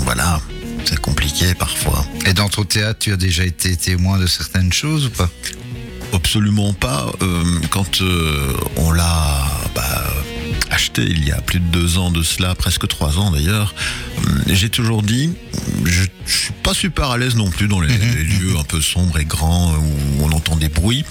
voilà, 0.04 0.40
c'est 0.87 1.00
compliqué 1.00 1.54
parfois. 1.54 2.06
Et 2.25 2.32
dans 2.32 2.49
ton 2.49 2.64
théâtre, 2.64 3.00
tu 3.00 3.12
as 3.12 3.16
déjà 3.16 3.44
été 3.44 3.76
témoin 3.76 4.18
de 4.18 4.26
certaines 4.26 4.73
choses 4.73 5.06
ou 5.06 5.11
pas? 5.11 5.28
Absolument 6.12 6.73
pas. 6.73 7.12
Euh, 7.23 7.44
quand 7.70 8.00
euh, 8.00 8.52
on 8.76 8.90
l'a 8.92 9.47
bah, 9.75 10.04
acheté 10.80 11.02
il 11.02 11.26
y 11.28 11.30
a 11.30 11.40
plus 11.42 11.60
de 11.60 11.66
deux 11.66 11.99
ans 11.99 12.10
de 12.10 12.22
cela, 12.22 12.54
presque 12.54 12.88
trois 12.88 13.18
ans 13.18 13.30
d'ailleurs, 13.30 13.75
j'ai 14.46 14.70
toujours 14.70 15.02
dit, 15.02 15.30
je, 15.84 16.04
je 16.26 16.32
suis 16.34 16.52
pas 16.62 16.72
super 16.72 17.10
à 17.10 17.18
l'aise 17.18 17.37
non 17.37 17.50
plus 17.50 17.68
dans 17.68 17.80
les, 17.82 17.92
Mhm. 17.92 18.14
les 18.16 18.25
lieux 18.25 18.56
un 18.58 18.64
peu 18.64 18.80
sombres 18.80 19.18
et 19.18 19.26
grands 19.26 19.75
où 19.75 20.22
on 20.25 20.30
entend 20.32 20.56
des 20.56 20.70
bruits. 20.70 21.04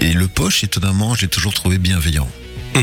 Et 0.00 0.12
le 0.12 0.26
poche, 0.26 0.64
étonnamment, 0.64 1.14
j'ai 1.14 1.28
toujours 1.28 1.54
trouvé 1.54 1.78
bienveillant. 1.78 2.28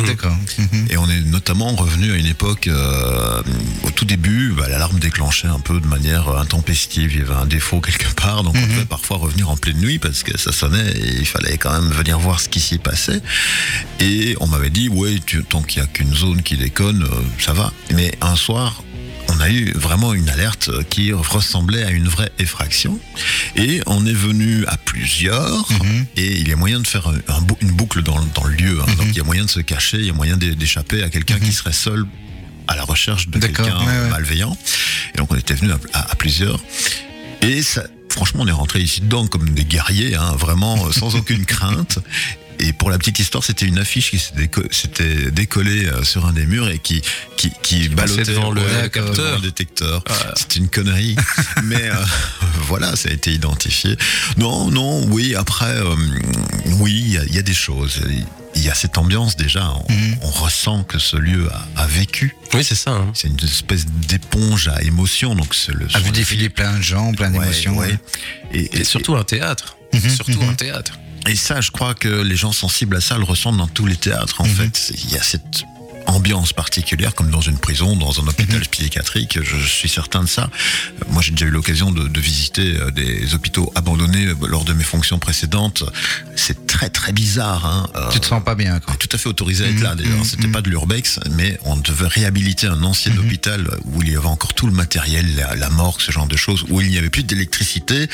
D'accord. 0.01 0.35
Mhm. 0.57 0.87
Et 0.89 0.97
on 0.97 1.09
est 1.09 1.21
notamment 1.21 1.73
revenu 1.75 2.11
à 2.11 2.15
une 2.15 2.25
époque, 2.25 2.67
euh, 2.67 3.41
au 3.83 3.89
tout 3.91 4.05
début, 4.05 4.53
bah, 4.57 4.67
l'alarme 4.69 4.99
déclenchait 4.99 5.47
un 5.47 5.59
peu 5.59 5.79
de 5.79 5.87
manière 5.87 6.29
intempestive. 6.37 7.11
Il 7.13 7.19
y 7.19 7.21
avait 7.21 7.33
un 7.39 7.45
défaut 7.45 7.81
quelque 7.81 8.13
part, 8.15 8.43
donc 8.43 8.55
on 8.55 8.61
Mhm. 8.61 8.67
devait 8.69 8.85
parfois 8.85 9.17
revenir 9.17 9.49
en 9.49 9.57
pleine 9.57 9.77
nuit 9.77 9.99
parce 9.99 10.23
que 10.23 10.37
ça 10.37 10.51
sonnait 10.51 10.91
et 10.91 11.17
il 11.19 11.25
fallait 11.25 11.57
quand 11.57 11.71
même 11.71 11.91
venir 11.91 12.19
voir 12.19 12.39
ce 12.39 12.49
qui 12.49 12.59
s'y 12.59 12.77
passait. 12.77 13.21
Et 13.99 14.35
on 14.39 14.47
m'avait 14.47 14.69
dit, 14.69 14.89
ouais, 14.89 15.15
tu- 15.25 15.43
tant 15.43 15.61
qu'il 15.61 15.81
n'y 15.81 15.87
a 15.87 15.91
qu'une 15.91 16.13
zone 16.13 16.41
qui 16.41 16.57
déconne, 16.57 17.03
euh, 17.03 17.15
ça 17.39 17.53
va. 17.53 17.71
Mais 17.93 18.11
un 18.21 18.35
soir, 18.35 18.83
on 19.29 19.39
a 19.39 19.49
eu 19.49 19.71
vraiment 19.73 20.13
une 20.13 20.29
alerte 20.29 20.69
qui 20.89 21.11
ressemblait 21.13 21.83
à 21.83 21.91
une 21.91 22.07
vraie 22.07 22.31
effraction. 22.39 22.99
Et 23.55 23.81
on 23.87 24.05
est 24.05 24.13
venu 24.13 24.65
à 24.67 24.77
plusieurs. 24.77 25.69
Mhm. 25.71 26.05
Et 26.17 26.39
il 26.39 26.47
y 26.47 26.53
a 26.53 26.55
moyen 26.55 26.79
de 26.79 26.87
faire 26.87 27.07
un- 27.07 27.45
une 27.61 27.71
boucle 27.71 28.03
dans, 28.03 28.19
dans 28.35 28.43
le 28.45 28.55
lieu. 28.55 28.79
hein. 28.81 28.85
Mhm. 28.89 28.95
Donc 28.95 29.07
il 29.09 29.17
y 29.17 29.21
a 29.21 29.23
moyen 29.23 29.45
de 29.45 29.49
se 29.49 29.59
cacher, 29.59 29.97
il 29.97 30.05
y 30.05 30.09
a 30.09 30.13
moyen 30.13 30.37
d'é- 30.37 30.55
d'échapper 30.55 31.03
à 31.03 31.09
quelqu'un 31.09 31.39
qui 31.39 31.51
serait 31.51 31.73
seul 31.73 32.05
à 32.67 32.75
la 32.75 32.83
recherche 32.83 33.27
de 33.27 33.39
quelqu'un 33.39 33.77
ouais, 33.79 34.09
malveillant. 34.09 34.55
Et 35.13 35.17
donc 35.17 35.31
on 35.31 35.35
était 35.35 35.53
venu 35.55 35.71
à, 35.71 35.79
à- 35.93 36.11
à 36.11 36.15
plusieurs. 36.15 36.59
Et 37.41 37.61
ça, 37.61 37.83
franchement, 38.09 38.43
on 38.43 38.47
est 38.47 38.51
rentré 38.51 38.79
ici 38.79 39.01
dedans 39.01 39.27
comme 39.27 39.49
des 39.49 39.65
guerriers, 39.65 40.15
hein, 40.15 40.33
vraiment 40.37 40.85
euh, 40.87 40.91
sans 40.91 41.15
aucune 41.15 41.45
crainte. 41.45 41.99
Et 42.59 42.71
pour 42.73 42.89
la 42.89 42.97
petite 42.97 43.19
histoire, 43.19 43.43
c'était 43.43 43.65
une 43.65 43.77
affiche 43.77 44.11
qui 44.11 44.19
s'était 44.19 44.45
déco- 44.47 44.71
s'était 44.73 45.31
décollée 45.31 45.85
euh, 45.87 46.03
sur 46.03 46.25
un 46.25 46.33
des 46.33 46.45
murs 46.45 46.69
et 46.69 46.79
qui 46.79 47.01
qui, 47.37 47.51
qui, 47.61 47.89
ballottait 47.89 48.23
devant 48.23 48.51
le 48.51 48.61
ouais, 48.61 48.89
capteur. 48.89 49.35
le 49.37 49.41
détecteur. 49.41 50.03
Ah. 50.09 50.33
C'était 50.35 50.59
une 50.59 50.69
connerie, 50.69 51.15
mais 51.63 51.89
euh, 51.89 51.95
voilà, 52.67 52.95
ça 52.95 53.09
a 53.09 53.11
été 53.11 53.31
identifié. 53.33 53.97
Non, 54.37 54.69
non, 54.71 55.05
oui. 55.07 55.35
Après, 55.35 55.65
euh, 55.75 55.95
oui, 56.79 56.93
il 57.05 57.11
y 57.13 57.17
a- 57.17 57.23
il 57.25 57.35
y, 57.35 57.39
a 57.39 57.41
des 57.41 57.53
choses. 57.53 57.99
Il 58.55 58.63
y 58.63 58.69
a 58.69 58.75
cette 58.75 58.97
ambiance 58.97 59.35
déjà. 59.35 59.71
On, 59.89 59.91
Mhm. 59.91 60.15
on 60.21 60.29
ressent 60.29 60.83
que 60.83 60.99
ce 60.99 61.17
lieu 61.17 61.49
a, 61.51 61.81
a 61.81 61.87
vécu. 61.87 62.35
Oui, 62.53 62.63
c'est 62.63 62.75
ça. 62.75 62.91
hein. 62.91 63.11
C'est 63.13 63.27
une 63.27 63.39
espèce 63.43 63.85
d'éponge 63.87 64.67
à 64.69 64.81
émotion. 64.83 65.35
Donc 65.35 65.53
le. 65.69 65.87
A 65.93 65.99
vu 65.99 66.11
défiler 66.11 66.49
plein 66.49 66.77
de 66.77 66.81
gens, 66.83 67.11
plein 67.13 67.33
Ouais, 67.33 67.39
d'émotions. 67.39 67.77
ouais. 67.77 67.97
Et, 68.53 68.79
Et 68.79 68.83
surtout 68.83 69.15
un 69.15 69.23
théâtre. 69.23 69.75
Mhm, 69.93 70.09
Surtout 70.09 70.41
mhm. 70.41 70.49
un 70.49 70.53
théâtre. 70.53 70.93
Et 71.27 71.35
ça, 71.35 71.61
je 71.61 71.71
crois 71.71 71.93
que 71.93 72.09
les 72.21 72.35
gens 72.35 72.51
sensibles 72.51 72.95
à 72.97 73.01
ça 73.01 73.17
le 73.17 73.23
ressentent 73.23 73.57
dans 73.57 73.67
tous 73.67 73.85
les 73.85 73.95
théâtres. 73.95 74.41
En 74.41 74.45
Mhm. 74.47 74.55
fait, 74.55 74.91
il 75.05 75.11
y 75.11 75.17
a 75.17 75.23
cette 75.23 75.63
ambiance 76.05 76.51
particulière, 76.51 77.15
comme 77.15 77.31
dans 77.31 77.39
une 77.39 77.57
prison, 77.57 77.95
dans 77.95 78.19
un 78.21 78.27
hôpital 78.27 78.59
Mhm. 78.59 78.65
psychiatrique. 78.67 79.39
Je, 79.41 79.55
je 79.57 79.65
suis 79.67 79.87
certain 79.87 80.21
de 80.21 80.27
ça. 80.27 80.49
Moi, 81.09 81.21
j'ai 81.21 81.31
déjà 81.31 81.45
eu 81.45 81.49
l'occasion 81.49 81.91
de, 81.93 82.09
de 82.09 82.19
visiter 82.19 82.75
euh, 82.77 82.91
des 82.91 83.33
hôpitaux 83.33 83.71
abandonnés 83.73 84.25
euh, 84.27 84.35
lors 84.47 84.65
de 84.65 84.73
mes 84.73 84.83
fonctions 84.83 85.17
précédentes. 85.17 85.85
C'est 86.35 86.67
très 86.67 86.89
très 86.89 87.13
bizarre. 87.13 87.65
Hein. 87.65 87.89
Euh, 87.95 88.09
Tu 88.11 88.19
te 88.19 88.25
sens 88.25 88.43
pas 88.43 88.53
bien, 88.53 88.81
quoi. 88.81 88.95
tout 88.97 89.07
à 89.13 89.17
fait 89.17 89.29
autorisé 89.29 89.63
à 89.63 89.67
être 89.69 89.75
Mhm, 89.77 89.83
là 89.83 89.95
d'ailleurs. 89.95 90.25
C'était 90.25 90.49
pas 90.49 90.61
de 90.61 90.69
l'urbex, 90.69 91.21
mais 91.31 91.57
on 91.63 91.77
devait 91.77 92.07
réhabiliter 92.07 92.67
un 92.67 92.83
ancien 92.83 93.15
hôpital 93.17 93.69
où 93.85 94.01
il 94.03 94.11
y 94.11 94.15
avait 94.17 94.27
encore 94.27 94.53
tout 94.53 94.67
le 94.67 94.73
matériel, 94.73 95.33
la, 95.37 95.55
la 95.55 95.69
morgue, 95.69 96.01
ce 96.01 96.11
genre 96.11 96.27
de 96.27 96.35
choses, 96.35 96.65
où 96.67 96.81
il 96.81 96.89
n'y 96.89 96.97
avait 96.97 97.09
plus 97.09 97.23
d'électricité. 97.23 98.09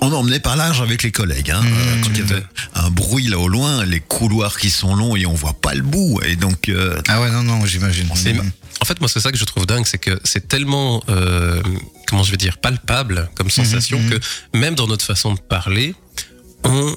On 0.00 0.12
emmenait 0.12 0.40
par 0.40 0.56
large 0.56 0.80
avec 0.80 1.02
les 1.02 1.12
collègues. 1.12 1.50
Hein. 1.50 1.62
Mhm. 1.62 1.72
Euh, 1.72 2.02
quand 2.02 2.10
il 2.10 2.18
y 2.18 2.22
avait 2.22 2.44
un 2.74 2.90
bruit 2.90 3.28
là 3.28 3.38
au 3.38 3.48
loin, 3.48 3.84
les 3.84 4.00
couloirs 4.00 4.58
qui 4.58 4.70
sont 4.70 4.94
longs 4.94 5.16
et 5.16 5.26
on 5.26 5.34
voit 5.34 5.54
pas 5.54 5.74
le 5.74 5.82
bout. 5.82 6.20
Et 6.26 6.36
donc, 6.36 6.68
euh, 6.68 7.00
Ah 7.08 7.20
ouais, 7.20 7.30
non, 7.30 7.42
non, 7.42 7.64
j'imagine. 7.66 8.06
Mhm. 8.06 8.50
En 8.80 8.84
fait, 8.84 9.00
moi, 9.00 9.08
c'est 9.08 9.20
ça 9.20 9.32
que 9.32 9.38
je 9.38 9.44
trouve 9.44 9.66
dingue, 9.66 9.86
c'est 9.86 9.98
que 9.98 10.18
c'est 10.24 10.48
tellement, 10.48 11.02
euh, 11.08 11.62
comment 12.08 12.22
je 12.22 12.30
vais 12.30 12.36
dire, 12.36 12.58
palpable 12.58 13.30
comme 13.34 13.50
sensation 13.50 13.98
mhm. 13.98 14.10
que 14.10 14.58
même 14.58 14.74
dans 14.74 14.86
notre 14.86 15.04
façon 15.04 15.34
de 15.34 15.40
parler, 15.40 15.94
on 16.64 16.96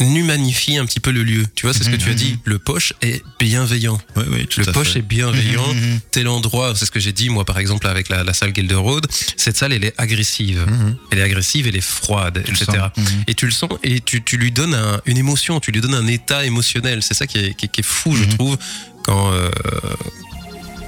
humanifie 0.00 0.76
un 0.78 0.86
petit 0.86 1.00
peu 1.00 1.10
le 1.10 1.22
lieu. 1.22 1.44
Tu 1.54 1.66
vois, 1.66 1.72
c'est 1.74 1.84
ce 1.84 1.90
que 1.90 1.96
tu 1.96 2.08
as 2.10 2.14
dit. 2.14 2.38
Le 2.44 2.58
poche 2.58 2.92
est 3.02 3.22
bienveillant. 3.38 4.00
oui, 4.16 4.24
oui, 4.30 4.46
tout 4.46 4.60
Le 4.60 4.68
à 4.68 4.72
poche 4.72 4.92
fait. 4.92 4.98
est 5.00 5.02
bienveillant. 5.02 5.72
Mhm, 5.74 5.80
mhm. 5.92 6.00
Tel 6.10 6.28
endroit, 6.28 6.72
c'est 6.74 6.86
ce 6.86 6.90
que 6.90 7.00
j'ai 7.00 7.12
dit 7.12 7.28
moi 7.30 7.44
par 7.44 7.58
exemple 7.58 7.86
avec 7.86 8.08
la, 8.08 8.24
la 8.24 8.32
salle 8.32 8.54
Gelderode, 8.54 9.06
cette 9.36 9.56
salle 9.56 9.72
elle 9.72 9.84
est 9.84 9.94
agressive. 9.98 10.64
Mhm. 10.68 10.96
Elle 11.10 11.18
est 11.18 11.22
agressive, 11.22 11.66
elle 11.66 11.76
est 11.76 11.80
froide, 11.80 12.42
Tu 12.44 12.52
etc. 12.52 12.86
Mhm. 12.96 13.04
Et 13.26 13.34
tu 13.34 13.46
le 13.46 13.52
sens 13.52 13.70
et 13.82 14.00
tu, 14.00 14.22
tu 14.22 14.36
lui 14.36 14.52
donnes 14.52 14.74
un- 14.74 15.00
une 15.06 15.18
émotion, 15.18 15.60
tu 15.60 15.70
lui 15.72 15.80
donnes 15.80 15.94
un 15.94 16.06
état 16.06 16.44
émotionnel. 16.44 17.02
C'est 17.02 17.14
ça 17.14 17.26
qui 17.26 17.38
est, 17.38 17.54
qui, 17.54 17.66
est- 17.66 17.68
qui 17.68 17.80
est 17.80 17.84
fou, 17.84 18.14
je 18.16 18.24
Mhm. 18.24 18.34
trouve, 18.36 18.56
quand, 19.04 19.32
euh, 19.32 19.50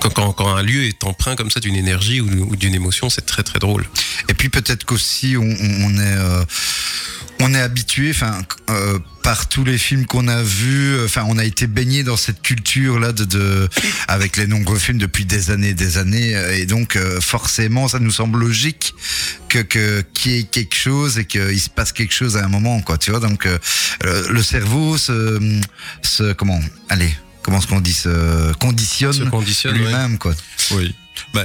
quand, 0.00 0.10
quand, 0.10 0.32
quand 0.32 0.54
un 0.56 0.62
lieu 0.62 0.84
est 0.84 1.04
empreint 1.04 1.36
comme 1.36 1.50
ça 1.50 1.60
d'une 1.60 1.76
énergie 1.76 2.20
ou, 2.20 2.50
ou 2.50 2.56
d'une 2.56 2.74
émotion, 2.74 3.08
c'est 3.08 3.24
très 3.26 3.42
très 3.44 3.58
drôle. 3.60 3.86
Et 4.28 4.34
puis 4.34 4.48
peut-être 4.48 4.84
qu'aussi 4.84 5.36
on, 5.36 5.42
on- 5.42 5.84
on 5.84 5.94
est 5.98 6.16
euh, 6.18 6.44
on 7.42 7.54
est 7.54 7.60
habitué, 7.60 8.10
enfin 8.10 8.40
euh, 8.70 8.98
par 9.22 9.48
tous 9.48 9.64
les 9.64 9.78
films 9.78 10.06
qu'on 10.06 10.28
a 10.28 10.42
vus, 10.42 10.94
euh, 10.94 11.04
enfin 11.04 11.24
on 11.28 11.38
a 11.38 11.44
été 11.44 11.66
baigné 11.66 12.02
dans 12.02 12.16
cette 12.16 12.42
culture 12.42 12.98
là 12.98 13.12
de, 13.12 13.24
de 13.24 13.68
avec 14.08 14.36
les 14.36 14.46
nombreux 14.46 14.78
films 14.78 14.98
depuis 14.98 15.24
des 15.24 15.50
années, 15.50 15.70
et 15.70 15.74
des 15.74 15.98
années, 15.98 16.34
euh, 16.34 16.56
et 16.56 16.66
donc 16.66 16.96
euh, 16.96 17.20
forcément 17.20 17.88
ça 17.88 17.98
nous 17.98 18.10
semble 18.10 18.38
logique 18.38 18.94
que 19.48 19.58
que 19.58 20.04
qu'il 20.14 20.32
y 20.32 20.38
ait 20.38 20.44
quelque 20.44 20.76
chose 20.76 21.18
et 21.18 21.24
qu'il 21.24 21.60
se 21.60 21.70
passe 21.70 21.92
quelque 21.92 22.14
chose 22.14 22.36
à 22.36 22.44
un 22.44 22.48
moment, 22.48 22.80
quoi, 22.80 22.98
tu 22.98 23.10
vois. 23.10 23.20
Donc 23.20 23.46
euh, 23.46 23.58
le 24.04 24.32
le 24.32 24.42
cerveau 24.42 24.98
se, 24.98 25.60
se 26.02 26.32
comment, 26.32 26.60
allez, 26.88 27.14
comment 27.42 27.58
est-ce 27.58 27.66
qu'on 27.66 27.80
dit, 27.80 27.92
se 27.92 28.52
conditionne 28.54 29.30
ouais. 29.30 29.72
lui-même, 29.78 30.18
quoi. 30.18 30.34
Oui. 30.72 30.94
Bah, 31.34 31.44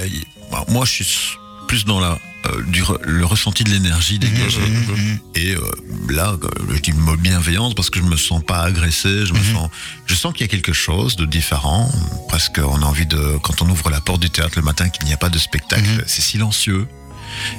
bah, 0.51 0.65
moi, 0.69 0.85
je 0.85 1.03
suis 1.03 1.37
plus 1.67 1.85
dans 1.85 1.99
la, 1.99 2.17
euh, 2.47 2.63
du 2.67 2.81
re- 2.81 2.99
le 3.03 3.25
ressenti 3.25 3.63
de 3.63 3.69
l'énergie 3.69 4.19
dégagée. 4.19 4.59
Mhm. 4.61 5.19
Et 5.35 5.51
euh, 5.55 5.61
là, 6.09 6.35
euh, 6.41 6.47
je 6.73 6.79
dis 6.79 6.93
mot 6.93 7.15
bienveillance 7.17 7.73
parce 7.75 7.89
que 7.89 7.99
je 7.99 8.05
me 8.05 8.15
sens 8.17 8.41
pas 8.43 8.61
agressé. 8.63 9.25
Je 9.25 9.33
me 9.33 9.39
sens, 9.53 9.69
je 10.05 10.15
sens 10.15 10.33
qu'il 10.33 10.41
y 10.41 10.45
a 10.45 10.47
quelque 10.47 10.73
chose 10.73 11.15
de 11.17 11.25
différent. 11.25 11.91
Presque, 12.29 12.59
on 12.63 12.81
a 12.81 12.85
envie 12.85 13.05
de, 13.05 13.37
quand 13.43 13.61
on 13.61 13.69
ouvre 13.69 13.89
la 13.89 14.01
porte 14.01 14.21
du 14.21 14.29
théâtre 14.29 14.53
le 14.57 14.63
matin, 14.63 14.89
qu'il 14.89 15.05
n'y 15.05 15.13
a 15.13 15.17
pas 15.17 15.29
de 15.29 15.37
spectacle. 15.37 15.83
C'est 16.07 16.21
silencieux. 16.21 16.87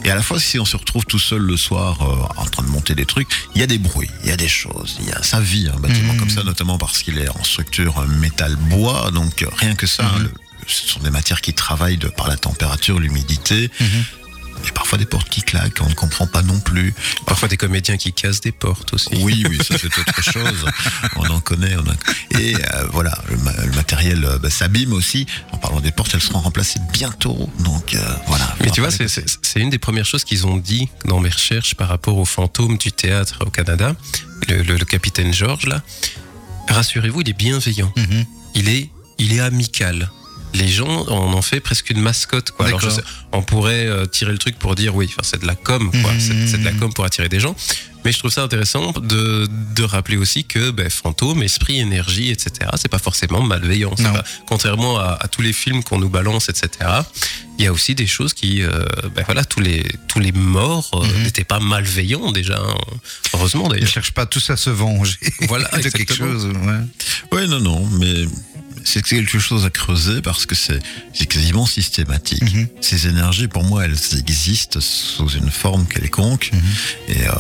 Et 0.05 0.11
à 0.11 0.15
la 0.15 0.23
fois, 0.23 0.41
si 0.41 0.59
on 0.59 0.65
se 0.65 0.77
retrouve 0.79 1.05
tout 1.05 1.19
seul 1.19 1.43
le 1.43 1.57
soir 1.59 1.99
euh, 2.01 2.41
en 2.41 2.47
train 2.47 2.63
de 2.63 2.69
monter 2.69 2.95
des 2.95 3.05
trucs, 3.05 3.29
il 3.55 3.61
y 3.61 3.65
a 3.65 3.67
des 3.67 3.77
bruits, 3.79 4.09
il 4.25 4.31
y 4.31 4.33
a 4.33 4.37
des 4.37 4.49
choses, 4.49 4.97
il 5.01 5.07
y 5.07 5.13
a 5.13 5.23
ça 5.23 5.41
vit 5.41 5.69
un 5.69 5.79
bâtiment 5.79 6.15
comme 6.17 6.31
ça, 6.31 6.43
notamment 6.43 6.79
parce 6.79 7.03
qu'il 7.03 7.19
est 7.19 7.29
en 7.29 7.45
structure 7.45 7.99
euh, 7.99 8.07
métal 8.07 8.57
bois. 8.57 9.11
Donc 9.13 9.45
rien 9.59 9.75
que 9.75 9.87
ça, 9.87 10.05
hein, 10.07 10.21
le- 10.21 10.33
ce 10.69 10.87
sont 10.87 11.01
des 11.01 11.11
matières 11.11 11.41
qui 11.41 11.55
travaillent 11.55 11.99
de, 11.99 12.09
par 12.09 12.29
la 12.29 12.37
température, 12.37 12.99
l'humidité. 13.01 13.71
Il 14.61 14.67
y 14.67 14.71
a 14.71 14.73
parfois 14.73 14.99
des 14.99 15.07
portes 15.07 15.29
qui 15.29 15.43
claquent, 15.43 15.81
on 15.83 15.89
ne 15.89 15.95
comprend 15.95 16.27
pas 16.27 16.43
non 16.43 16.59
plus. 16.59 16.93
Parfois 17.27 17.47
des 17.47 17.57
comédiens 17.57 17.97
qui 17.97 18.13
cassent 18.13 18.41
des 18.41 18.51
portes 18.51 18.93
aussi. 18.93 19.09
Oui, 19.21 19.45
oui, 19.49 19.57
ça 19.59 19.77
c'est 19.79 19.87
autre 19.87 20.21
chose. 20.33 20.65
On 21.15 21.27
en 21.31 21.39
connaît. 21.39 21.77
On 21.77 21.89
en- 21.89 22.39
Et 22.41 22.57
euh, 22.57 22.87
voilà, 22.91 23.17
le, 23.31 23.37
ma- 23.37 23.53
le 23.65 23.71
matériel 23.77 24.25
euh, 24.25 24.37
bah, 24.39 24.51
s'abîme 24.51 24.93
aussi. 24.93 25.27
En 25.53 25.59
parlant 25.59 25.81
des 25.81 25.93
portes, 25.93 26.13
elles 26.15 26.21
seront 26.23 26.41
remplacées 26.41 26.81
bientôt. 26.93 27.49
Donc 27.61 27.95
euh, 27.95 28.01
voilà. 28.27 28.53
Mais 28.61 28.71
tu 28.71 28.81
vois, 28.81 28.91
c'est- 28.91 29.07
une 29.57 29.71
des 29.71 29.79
premières 29.79 30.07
choses 30.07 30.25
qu'ils 30.25 30.45
ont 30.47 30.57
dit 30.57 30.89
dans 31.05 31.21
mes 31.21 31.31
recherches 31.31 31.77
par 31.77 31.89
rapport 31.89 32.19
aux 32.19 32.25
fantômes 32.25 32.79
du 32.79 32.91
théâtre 32.91 33.45
au 33.47 33.51
Canada. 33.51 33.95
Le, 34.49 34.63
le- 34.63 34.77
le 34.77 34.85
capitaine 34.85 35.33
George, 35.33 35.67
là, 35.67 35.83
rassurez-vous, 36.69 37.21
il 37.23 37.29
est 37.31 37.33
bienveillant. 37.39 37.93
Mhm. 37.97 38.25
Il 38.57 38.69
est, 38.69 38.91
il 39.19 39.33
est 39.35 39.41
amical. 39.41 40.11
Les 40.59 40.69
gens 40.69 41.07
en 41.09 41.33
ont 41.35 41.43
fait 41.43 41.61
presque 41.61 41.91
une 41.91 42.01
mascotte. 42.01 42.51
Quoi. 42.53 42.67
Alors, 42.67 42.81
sais, 42.83 43.03
on 43.33 43.43
pourrait 43.43 43.87
euh, 43.87 44.07
tirer 44.07 44.33
le 44.33 44.39
truc 44.39 44.59
pour 44.59 44.75
dire 44.75 44.95
oui, 44.97 45.07
enfin, 45.11 45.23
c'est 45.23 45.41
de 45.41 45.47
la 45.47 45.55
com, 45.55 45.91
quoi. 45.91 46.13
Mhm. 46.13 46.21
C'est 46.49 46.59
de 46.59 46.65
la 46.65 46.73
com 46.73 46.93
pour 46.93 47.05
attirer 47.05 47.29
des 47.29 47.41
gens. 47.41 47.55
Mais 48.05 48.13
je 48.13 48.19
trouve 48.21 48.31
ça 48.31 48.43
intéressant 48.43 48.93
de, 48.93 49.49
de 49.75 49.83
rappeler 49.83 50.17
aussi 50.17 50.45
que 50.45 50.71
ben, 50.71 50.89
fantôme, 50.89 51.43
esprit, 51.43 51.79
énergie, 51.81 52.31
etc., 52.31 52.71
c'est 52.77 52.89
pas 52.89 52.99
forcément 53.01 53.43
malveillant. 53.43 53.91
Pas- 53.91 54.25
contrairement 54.47 54.99
à, 54.99 55.19
à 55.21 55.29
tous 55.29 55.43
les 55.43 55.53
films 55.53 55.83
qu'on 55.83 55.99
nous 55.99 56.09
balance, 56.09 56.49
etc., 56.49 56.71
il 57.59 57.65
y 57.65 57.67
a 57.67 57.73
aussi 57.73 57.97
des 57.97 58.07
choses 58.07 58.35
qui, 58.35 58.63
euh, 58.63 58.85
ben 59.17 59.25
voilà, 59.27 59.45
tous 59.45 59.59
les, 59.61 59.85
tous 60.07 60.21
les 60.21 60.31
morts 60.33 60.91
euh, 60.95 61.07
Mhm. 61.07 61.23
n'étaient 61.25 61.45
pas 61.45 61.59
malveillants 61.59 62.31
déjà. 62.31 62.59
hein. 62.59 62.75
Heureusement 63.35 63.65
Ils 63.67 63.73
d'ailleurs. 63.73 63.89
cherchent 63.89 64.13
pas 64.15 64.27
tous 64.27 64.49
à 64.51 64.57
se 64.57 64.71
venger 64.71 65.17
Voilà, 65.49 65.69
de 65.77 65.83
quelque 65.83 66.01
exactement. 66.03 66.33
chose. 66.33 66.47
Ouais. 66.47 66.81
Oui, 67.33 67.49
non, 67.49 67.61
non, 67.61 67.85
mais 67.99 68.15
c'est 68.85 69.03
quelque 69.03 69.39
chose 69.39 69.65
à 69.65 69.71
creuser 69.71 70.23
parce 70.23 70.47
que 70.47 70.55
c'est 70.55 70.81
quasiment 71.27 71.67
systématique. 71.67 72.55
Mhm. 72.55 72.69
Ces 72.81 73.07
énergies, 73.07 73.49
pour 73.49 73.65
moi, 73.65 73.85
elles 73.85 74.19
existent 74.19 74.81
sous 74.81 75.29
une 75.29 75.51
forme 75.51 75.87
quelconque. 75.87 76.51
Mhm. 76.53 76.61
Et 77.09 77.29
euh, 77.29 77.33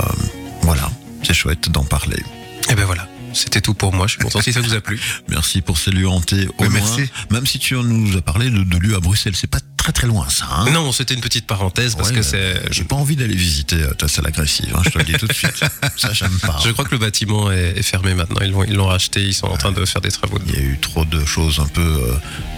voilà, 0.62 0.90
c'est 1.22 1.34
chouette 1.34 1.70
d'en 1.70 1.84
parler. 1.84 2.22
Et 2.70 2.74
ben 2.74 2.84
voilà. 2.84 3.08
C'était 3.38 3.60
tout 3.60 3.74
pour 3.74 3.92
moi. 3.92 4.06
Je 4.06 4.12
suis 4.12 4.20
content 4.22 4.40
si 4.40 4.52
ça 4.52 4.60
vous 4.60 4.74
a 4.74 4.80
plu. 4.80 5.00
Merci 5.28 5.60
pour 5.62 5.78
ces 5.78 5.90
lieux 5.90 6.08
hantés 6.08 6.46
au 6.58 6.64
Oui, 6.64 6.68
loin. 6.68 6.80
merci. 6.80 7.10
Même 7.30 7.46
si 7.46 7.58
tu 7.58 7.74
nous 7.74 8.16
as 8.16 8.22
parlé 8.22 8.50
de, 8.50 8.62
de 8.64 8.76
lieux 8.78 8.96
à 8.96 9.00
Bruxelles, 9.00 9.36
c'est 9.36 9.46
pas 9.46 9.60
très 9.76 9.92
très 9.92 10.06
loin 10.06 10.28
ça. 10.28 10.46
Hein 10.50 10.70
Non, 10.72 10.90
c'était 10.92 11.14
une 11.14 11.20
petite 11.20 11.46
parenthèse 11.46 11.94
parce 11.94 12.10
Ouais, 12.10 12.16
que 12.16 12.22
c'est. 12.22 12.60
J'ai 12.72 12.84
pas 12.84 12.96
envie 12.96 13.16
d'aller 13.16 13.36
visiter 13.36 13.76
ta 13.96 14.08
salle 14.08 14.26
agressive, 14.26 14.74
hein, 14.76 14.82
je 14.84 14.90
te 14.90 14.98
le 14.98 15.04
dis 15.04 15.12
tout 15.12 15.26
de 15.26 15.32
suite. 15.32 15.54
Ça, 15.96 16.12
j'aime 16.12 16.36
pas. 16.40 16.58
Je 16.64 16.70
crois 16.70 16.84
que 16.84 16.90
le 16.92 16.98
bâtiment 16.98 17.50
est, 17.50 17.74
est 17.78 17.82
fermé 17.82 18.14
maintenant. 18.14 18.40
Ils 18.42 18.50
l'ont, 18.50 18.64
ils 18.64 18.74
l'ont 18.74 18.86
racheté. 18.86 19.22
Ils 19.22 19.34
sont 19.34 19.46
en 19.46 19.56
train 19.56 19.72
de 19.72 19.84
faire 19.84 20.00
des 20.00 20.10
travaux. 20.10 20.38
Il 20.46 20.54
y 20.54 20.58
a 20.58 20.60
eu 20.62 20.78
trop 20.80 21.04
de 21.04 21.24
choses 21.24 21.60
un 21.60 21.66
peu 21.68 21.80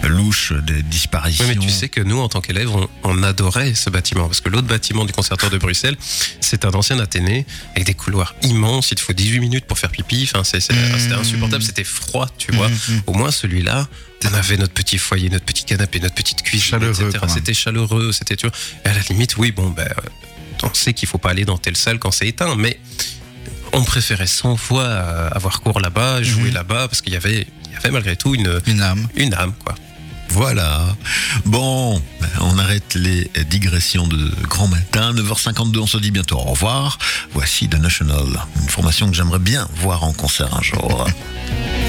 euh, 0.03 0.07
louches, 0.09 0.53
des 0.65 0.81
disparitions. 0.83 1.45
Oui, 1.47 1.55
mais 1.55 1.61
tu 1.65 1.69
sais 1.69 1.89
que 1.89 2.01
nous, 2.01 2.19
en 2.19 2.27
tant 2.29 2.41
qu'élèves, 2.41 2.69
on, 2.69 2.87
on 3.03 3.23
adorait 3.23 3.73
ce 3.75 3.89
bâtiment. 3.89 4.25
Parce 4.27 4.41
que 4.41 4.49
l'autre 4.49 4.67
bâtiment 4.67 5.05
du 5.05 5.13
conservatoire 5.13 5.51
de 5.51 5.57
Bruxelles, 5.57 5.97
c'est 6.41 6.65
un 6.65 6.71
ancien 6.71 6.99
Athénée 6.99 7.45
avec 7.75 7.85
des 7.87 7.93
couloirs 7.93 8.35
immenses. 8.43 8.91
Il 8.91 8.95
te 8.95 9.01
faut 9.01 9.13
18 9.13 9.39
minutes 9.39 9.65
pour 9.65 9.79
faire 9.79 9.89
pipi. 9.91 10.29
Enfin, 10.31 10.43
c'est. 10.43 10.70
C'était 10.99 11.13
insupportable. 11.15 11.63
C'était 11.63 11.83
froid, 11.83 12.27
tu 12.37 12.51
vois. 12.51 12.67
Mhm. 12.69 13.01
Au 13.07 13.13
moins, 13.13 13.31
celui-là, 13.31 13.87
on 14.29 14.33
avait 14.33 14.57
notre 14.57 14.73
petit 14.73 14.97
foyer, 14.97 15.29
notre 15.29 15.45
petit 15.45 15.63
canapé, 15.65 15.99
notre 15.99 16.15
petite 16.15 16.41
cuisine, 16.43 16.79
etc. 16.83 17.09
C'était 17.27 17.53
chaleureux. 17.53 18.11
C'était, 18.11 18.35
tu 18.35 18.47
vois. 18.47 18.55
Et 18.85 18.89
à 18.89 18.93
la 18.93 18.99
limite, 19.09 19.37
oui, 19.37 19.51
bon, 19.51 19.69
ben, 19.69 19.87
euh, 19.87 20.01
on 20.63 20.73
sait 20.73 20.93
qu'il 20.93 21.07
faut 21.07 21.17
pas 21.17 21.31
aller 21.31 21.45
dans 21.45 21.57
telle 21.57 21.75
salle 21.77 21.97
quand 21.99 22.11
c'est 22.11 22.27
éteint, 22.27 22.55
mais 22.55 22.79
on 23.73 23.83
préférait 23.83 24.27
100 24.27 24.57
fois 24.57 24.83
euh, 24.83 25.29
avoir 25.31 25.61
cours 25.61 25.79
là-bas, 25.79 26.21
jouer 26.23 26.49
Mhm. 26.49 26.53
là-bas, 26.53 26.87
parce 26.87 27.01
qu'il 27.01 27.13
y 27.13 27.15
avait, 27.15 27.47
il 27.65 27.71
y 27.73 27.75
avait 27.75 27.89
malgré 27.91 28.15
tout 28.15 28.35
une, 28.35 28.61
Une 28.67 28.81
âme. 28.81 29.07
une 29.15 29.33
âme, 29.33 29.53
quoi. 29.63 29.75
Voilà. 30.31 30.95
Bon, 31.45 32.01
on 32.39 32.57
arrête 32.57 32.95
les 32.95 33.29
digressions 33.49 34.07
de 34.07 34.31
grand 34.47 34.67
matin. 34.67 35.13
9h52, 35.13 35.79
on 35.79 35.87
se 35.87 35.97
dit 35.97 36.11
bientôt 36.11 36.37
au 36.37 36.51
revoir. 36.51 36.97
Voici 37.33 37.67
The 37.67 37.75
National, 37.75 38.25
une 38.61 38.69
formation 38.69 39.09
que 39.09 39.15
j'aimerais 39.15 39.39
bien 39.39 39.67
voir 39.81 40.03
en 40.03 40.13
concert 40.13 40.55
un 40.55 40.61
jour. 40.61 41.07